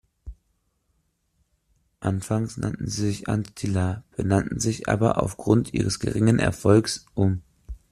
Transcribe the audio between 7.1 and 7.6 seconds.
um.